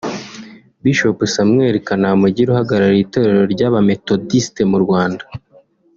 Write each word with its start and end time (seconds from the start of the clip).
Bishop 0.83 1.17
Samuel 1.35 1.75
Kanamugire 1.87 2.49
uhagarariye 2.51 3.03
itorero 3.05 3.43
ry’abamethodiste 3.53 4.61
mu 4.71 4.77
Rwanda 4.83 5.23